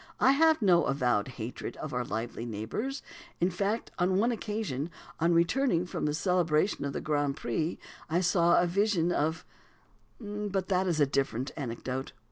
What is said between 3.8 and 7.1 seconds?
upon one occasion on returning from the celebration of the